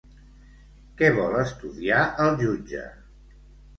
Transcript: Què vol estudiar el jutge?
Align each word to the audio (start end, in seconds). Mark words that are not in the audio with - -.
Què 1.01 1.11
vol 1.19 1.37
estudiar 1.43 2.01
el 2.27 2.33
jutge? 2.43 2.87